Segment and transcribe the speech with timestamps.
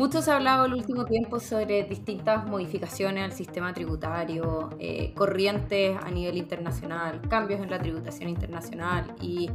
[0.00, 5.94] Mucho se ha hablado el último tiempo sobre distintas modificaciones al sistema tributario, eh, corrientes
[6.02, 9.50] a nivel internacional, cambios en la tributación internacional y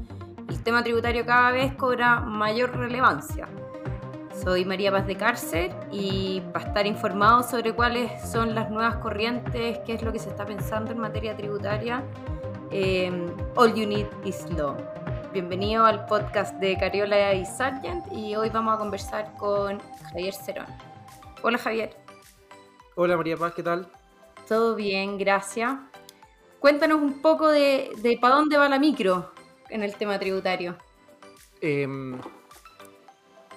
[0.47, 3.47] el tema tributario cada vez cobra mayor relevancia.
[4.43, 8.97] Soy María Paz de Cárcel y va a estar informado sobre cuáles son las nuevas
[8.97, 12.03] corrientes, qué es lo que se está pensando en materia tributaria.
[12.69, 13.11] Eh,
[13.55, 14.77] All You Need is Law.
[15.35, 20.65] Bienvenido al podcast de Cariola y Sargent y hoy vamos a conversar con Javier Cerón.
[21.43, 21.93] Hola Javier.
[22.95, 23.85] Hola María Paz, ¿qué tal?
[24.47, 25.73] Todo bien, gracias.
[26.61, 29.33] Cuéntanos un poco de, de para dónde va la micro
[29.69, 30.77] en el tema tributario.
[31.59, 32.17] Em,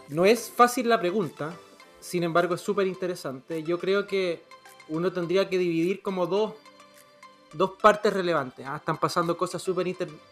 [0.08, 1.52] no es fácil la pregunta,
[2.00, 3.62] sin embargo es súper interesante.
[3.62, 4.42] Yo creo que
[4.88, 6.54] uno tendría que dividir como dos
[7.52, 8.66] dos partes relevantes.
[8.66, 8.76] ¿ah?
[8.76, 9.86] Están pasando cosas súper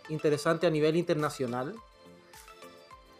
[0.08, 1.74] interesantes a nivel internacional.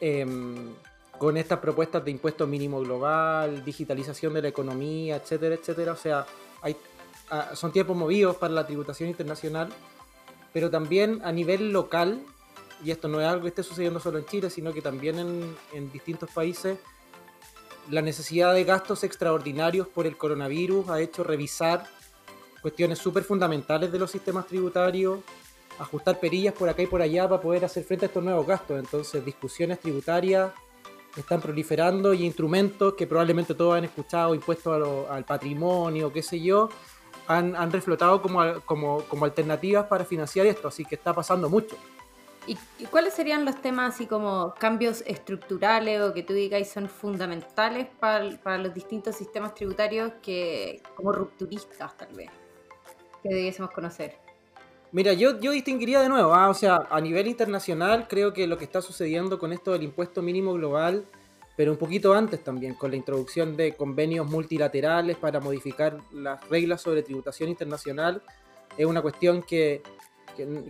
[0.01, 0.75] Em,
[1.19, 5.93] con estas propuestas de impuesto mínimo global, digitalización de la economía, etcétera, etcétera.
[5.93, 6.27] O sea,
[6.61, 6.77] hay,
[7.31, 9.71] ah, son tiempos movidos para la tributación internacional,
[10.53, 12.21] pero también a nivel local,
[12.85, 15.57] y esto no es algo que esté sucediendo solo en Chile, sino que también en,
[15.73, 16.79] en distintos países,
[17.89, 21.87] la necesidad de gastos extraordinarios por el coronavirus ha hecho revisar
[22.67, 25.21] cuestiones súper fundamentales de los sistemas tributarios,
[25.79, 28.81] ajustar perillas por acá y por allá para poder hacer frente a estos nuevos gastos.
[28.81, 30.51] Entonces, discusiones tributarias
[31.17, 36.69] están proliferando y instrumentos que probablemente todos han escuchado, impuestos al patrimonio, qué sé yo,
[37.29, 41.77] han, han reflotado como, alternativas para financiar esto, así que está pasando mucho.
[42.49, 42.57] ¿Y,
[42.87, 48.29] cuáles serían los temas así como cambios estructurales o que tú digáis son fundamentales para,
[48.39, 52.29] para los distintos sistemas tributarios que como rupturistas tal vez?
[53.29, 54.17] Que debiésemos conocer?
[54.93, 58.57] Mira, yo, yo distinguiría de nuevo, ah, o sea, a nivel internacional creo que lo
[58.57, 61.05] que está sucediendo con esto del impuesto mínimo global,
[61.57, 66.83] pero un poquito antes también, con la introducción de convenios multilaterales para modificar las reglas
[66.83, 68.23] sobre tributación internacional,
[68.77, 69.83] es una cuestión que,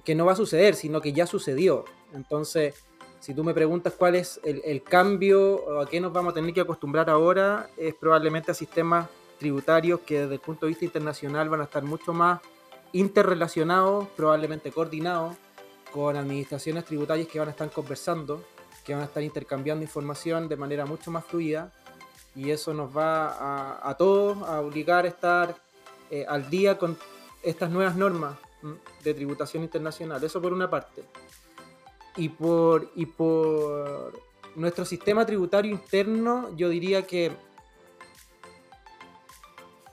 [0.05, 1.85] que, no va a suceder, sino que ya sucedió.
[2.15, 2.75] Entonces,
[3.19, 6.35] si tú me preguntas cuál es el, el cambio o a qué nos vamos a
[6.35, 9.09] tener que acostumbrar ahora, es probablemente a sistemas
[9.39, 12.41] tributarios que desde el punto de vista internacional van a estar mucho más
[12.93, 15.37] interrelacionados, probablemente coordinados,
[15.93, 18.43] con administraciones tributarias que van a estar conversando,
[18.85, 21.73] que van a estar intercambiando información de manera mucho más fluida
[22.35, 25.57] y eso nos va a, todos a obligar a estar
[26.11, 26.97] eh, al día con
[27.43, 28.37] estas nuevas normas
[29.03, 30.23] de tributación internacional.
[30.23, 31.03] Eso por una parte.
[32.17, 34.21] Y por, y por
[34.55, 37.33] nuestro sistema tributario interno, yo diría que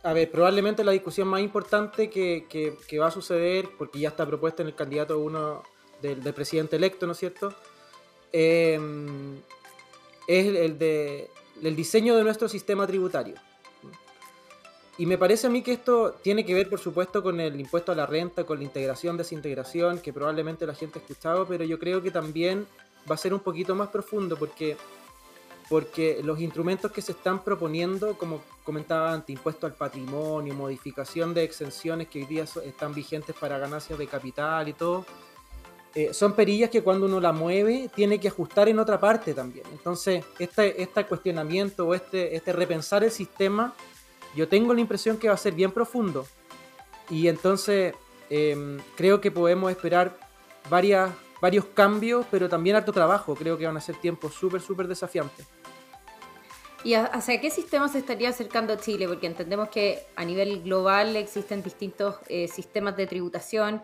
[0.04, 4.26] a ver, probablemente la discusión más importante que, que, va a suceder, porque ya está
[4.26, 5.64] propuesta en el candidato uno
[6.02, 7.54] del, presidente electo, ¿no es cierto?
[8.34, 9.38] Em,
[10.28, 11.30] es el, de,
[11.62, 13.36] el diseño de nuestro sistema tributario.
[14.98, 17.94] Y me parece a mí que esto tiene que ver, por supuesto, con el impuesto
[17.94, 21.80] a la renta, con la integración, desintegración, que probablemente la gente ha escuchado, pero yo
[21.80, 22.68] creo que también
[23.10, 24.76] va a ser un poquito más profundo, porque
[25.70, 31.44] porque los instrumentos que se están proponiendo, como comentaba antes, impuesto al patrimonio, modificación de
[31.44, 35.06] exenciones que hoy día están vigentes para ganancias de capital y todo,
[35.96, 39.66] eh, son perillas que cuando uno la mueve tiene que ajustar en otra parte también.
[39.72, 43.76] Entonces, este, este cuestionamiento o este, este repensar el sistema,
[44.36, 46.26] yo tengo la impresión que va a ser bien profundo.
[47.10, 47.94] Y entonces
[48.30, 50.18] em, creo que podemos esperar
[50.68, 51.12] varias,
[51.44, 53.36] varios cambios, pero también harto trabajo.
[53.36, 55.46] Creo que van a ser tiempos súper, súper desafiantes.
[56.86, 59.10] ¿Y hacia qué sistema se estaría acercando Chile?
[59.10, 63.82] Porque entendemos que a nivel global existen distintos eh, sistemas de tributación.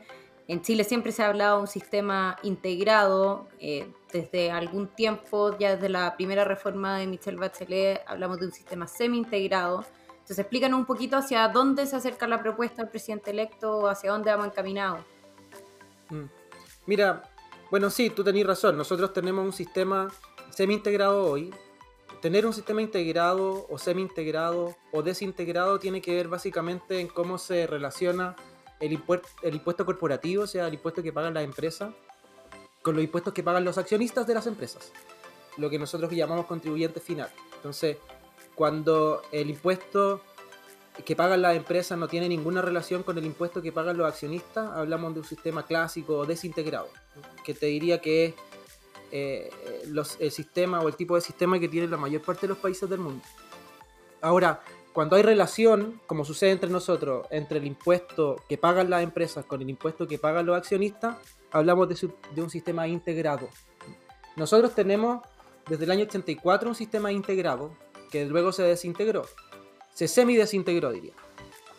[0.47, 3.49] En Chile siempre se ha hablado de un sistema integrado.
[3.59, 8.53] Eh, desde algún tiempo, ya desde la primera reforma de Michelle Bachelet, hablamos de un
[8.53, 9.83] sistema semi-integrado.
[10.13, 14.31] Entonces, explícanos un poquito hacia dónde se acerca la propuesta del presidente electo, hacia dónde
[14.31, 15.01] vamos encaminados.
[16.09, 16.23] Mm.
[16.87, 17.21] Mira,
[17.71, 18.77] bueno, sí, tú tenés razón.
[18.77, 20.09] Nosotros tenemos un sistema
[20.49, 21.53] semi-integrado hoy,
[22.21, 27.67] tener un sistema integrado o semi-integrado o desintegrado tiene que ver básicamente en cómo se
[27.67, 28.35] relaciona
[28.79, 31.93] el, impuesto, corporativo, o sea, el impuesto que pagan las empresas,
[32.81, 34.91] con los impuestos que pagan los accionistas de las empresas,
[35.57, 37.29] lo que nosotros llamamos contribuyente final.
[37.55, 37.97] Entonces,
[38.55, 40.21] cuando el impuesto
[41.05, 44.71] que pagan las empresas no tiene ninguna relación con el impuesto que pagan los accionistas,
[44.71, 46.89] hablamos de un sistema clásico desintegrado,
[47.43, 48.33] que te diría que es
[49.11, 49.49] eh,
[49.87, 52.57] los, el sistema o el tipo de sistema que tiene la mayor parte de los
[52.57, 53.23] países del mundo.
[54.21, 54.61] Ahora,
[54.93, 59.61] cuando hay relación, como sucede entre nosotros, entre el impuesto que pagan las empresas con
[59.61, 61.17] el impuesto que pagan los accionistas,
[61.51, 63.49] hablamos de, un sistema integrado.
[64.35, 65.21] Nosotros tenemos
[65.69, 67.71] desde el año 84 un sistema integrado
[68.11, 69.25] que luego se desintegró,
[69.93, 71.13] se semi-desintegró, diría.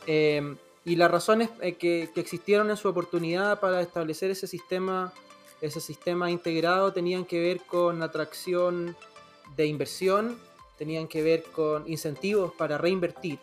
[0.06, 5.12] Em, y las razones eh, que, que, existieron en su oportunidad para establecer ese sistema,
[5.60, 8.96] ese sistema integrado tenían que ver con atracción
[9.56, 10.38] de inversión,
[10.78, 13.38] tenían que ver con incentivos para reinvertir.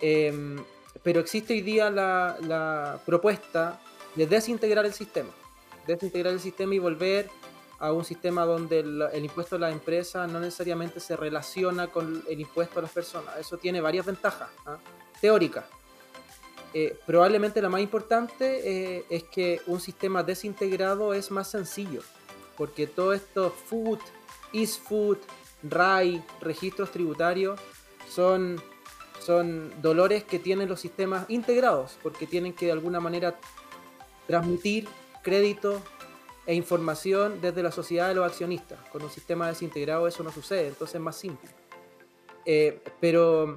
[0.00, 0.62] Em,
[1.02, 3.80] pero existe hoy día la, la, propuesta
[4.16, 5.30] de desintegrar el sistema,
[5.86, 7.30] desintegrar el sistema y volver
[7.78, 12.22] a un sistema donde el, el impuesto a la empresa no necesariamente se relaciona con
[12.28, 13.36] el impuesto a las personas.
[13.38, 14.78] Eso tiene varias ventajas ¿ah?
[15.20, 15.64] teóricas.
[16.72, 22.02] Eh, probablemente la más importante eh, es que un sistema desintegrado es más sencillo,
[22.56, 23.98] porque todo esto food,
[24.52, 25.18] is food,
[25.62, 27.58] RAI, registros tributarios,
[28.08, 28.62] son,
[29.24, 33.36] son dolores que tienen los sistemas integrados, porque tienen que de alguna manera
[34.26, 34.88] transmitir
[35.22, 35.82] crédito
[36.46, 38.78] e información desde la sociedad de los accionistas.
[38.90, 41.50] Con un sistema desintegrado eso no sucede, entonces es más simple.
[42.46, 43.56] Eh, pero,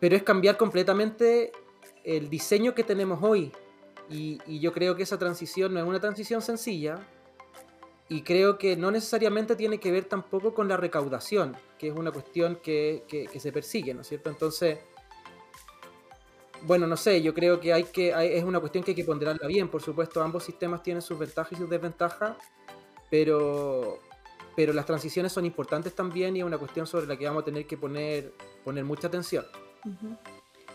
[0.00, 1.52] pero es cambiar completamente
[2.04, 3.52] el diseño que tenemos hoy.
[4.08, 6.98] Y, yo creo que esa transición no es una transición sencilla,
[8.08, 12.10] y creo que no necesariamente tiene que ver tampoco con la recaudación, que es una
[12.10, 14.30] cuestión que, que, se persigue, ¿no es cierto?
[14.30, 14.78] Entonces,
[16.62, 19.46] bueno, no sé, yo creo que hay que es una cuestión que hay que ponderarla
[19.46, 22.38] bien, por supuesto, ambos sistemas tienen sus ventajas y sus desventajas,
[23.10, 23.98] pero,
[24.56, 27.44] pero las transiciones son importantes también y es una cuestión sobre la que vamos a
[27.44, 28.32] tener que poner,
[28.64, 29.44] poner mucha atención.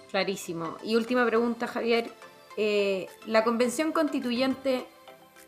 [0.09, 0.77] Clarísimo.
[0.83, 2.11] Y última pregunta, Javier.
[2.55, 4.85] Eh, ¿La convención constituyente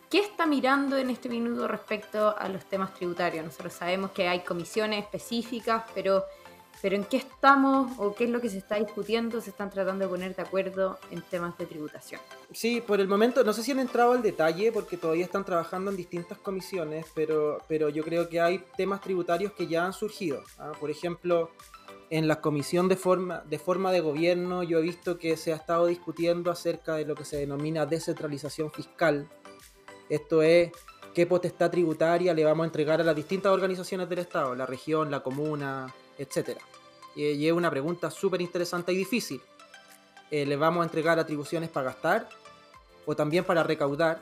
[0.09, 3.43] ¿Qué está mirando en este minuto respecto a los temas tributarios?
[3.43, 6.23] Nosotros sabemos que hay comisiones específicas, pero,
[6.81, 9.41] pero ¿en qué estamos o qué es lo que se está discutiendo?
[9.41, 12.21] ¿Se están tratando de poner de acuerdo en temas de tributación?
[12.53, 15.89] Sí, por el momento, no sé si han entrado al detalle porque todavía están trabajando
[15.89, 20.43] en distintas comisiones, pero, pero yo creo que hay temas tributarios que ya han surgido.
[20.59, 20.71] ¿ah?
[20.79, 21.49] Por ejemplo,
[22.17, 26.49] en la comisión de forma, de gobierno yo he visto que se ha estado discutiendo
[26.49, 29.27] acerca de lo que se denomina descentralización fiscal
[30.09, 30.71] esto es
[31.13, 35.09] qué potestad tributaria le vamos a entregar a las distintas organizaciones del Estado, la región,
[35.09, 36.59] la comuna, etc.
[37.15, 39.41] Y es una pregunta súper interesante y difícil.
[40.29, 42.29] Eh, ¿Le vamos a entregar atribuciones para gastar?
[43.05, 44.21] ¿O también para recaudar?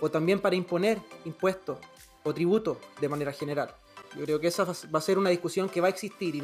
[0.00, 1.78] ¿O también para imponer impuestos
[2.22, 3.74] o tributos de manera general?
[4.16, 6.40] Yo creo que esa va a ser una discusión que va a existir y,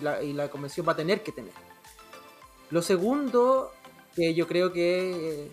[0.00, 1.52] la, y la, convención va a tener que tener.
[2.70, 3.72] Lo segundo,
[4.14, 5.50] que yo creo que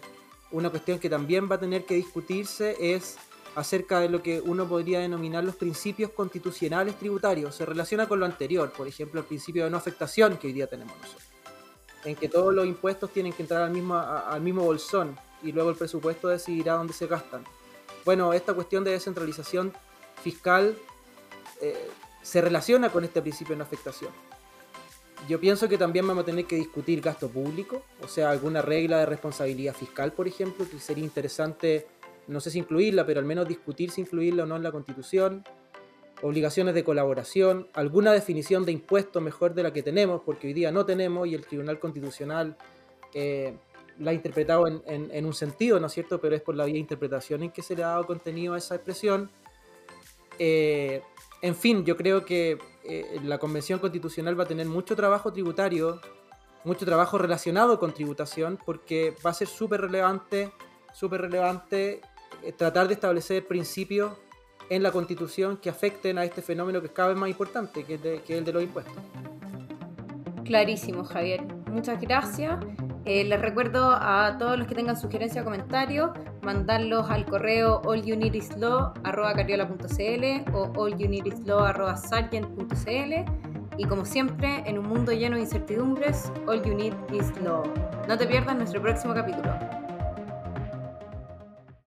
[0.51, 3.17] una cuestión que también va a tener que discutirse es
[3.55, 7.55] acerca de lo que uno podría denominar los principios constitucionales tributarios.
[7.55, 10.67] Se relaciona con lo anterior, por ejemplo, el principio de no afectación que hoy día
[10.67, 11.27] tenemos nosotros,
[12.05, 15.71] en que todos los impuestos tienen que entrar al mismo, al mismo bolsón y luego
[15.71, 17.43] el presupuesto decidirá dónde se gastan.
[18.05, 19.73] Bueno, esta cuestión de descentralización
[20.23, 20.77] fiscal
[21.61, 21.89] eh,
[22.21, 24.11] se relaciona con este principio de no afectación
[25.27, 28.99] yo pienso que también vamos a tener que discutir gasto público, o sea, alguna regla
[28.99, 31.87] de responsabilidad fiscal, por ejemplo, que sería interesante,
[32.27, 35.43] no sé si incluirla, pero al menos discutir si incluirla o no en la Constitución.
[36.21, 40.71] Obligaciones de colaboración, alguna definición de impuestos mejor de la que tenemos, porque hoy día
[40.71, 42.57] no tenemos y el Tribunal Constitucional
[43.13, 43.55] eh,
[43.99, 46.19] la ha interpretado en, un sentido, ¿no es cierto?
[46.19, 48.57] Pero es por la vía de interpretación en que se le ha dado contenido a
[48.57, 49.29] esa expresión.
[50.39, 51.01] Eh,
[51.41, 56.01] en fin, yo creo que eh, la Convención Constitucional va a tener mucho trabajo tributario,
[56.63, 60.51] mucho trabajo relacionado con tributación, porque va a ser súper relevante,
[60.93, 62.01] súper relevante
[62.43, 64.13] eh, tratar de establecer principios
[64.69, 67.93] en la Constitución que afecten a este fenómeno que es cada vez más importante, que
[67.93, 68.95] es el de los impuestos.
[70.43, 71.43] Clarísimo, Javier.
[71.69, 72.57] Muchas gracias.
[73.07, 76.11] Eh, les recuerdo a todos los que tengan sugerencias o comentarios,
[76.41, 83.13] mandarlos al correo allunitislaw.cariola.cl o allunitislaw.sargent.cl
[83.77, 87.63] y como siempre, en un mundo lleno de incertidumbres, all you need is law.
[88.09, 89.76] No te pierdas nuestro próximo capítulo.